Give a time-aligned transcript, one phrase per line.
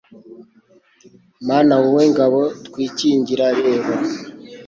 [1.47, 3.93] Mana wowe ngabo twikingira reba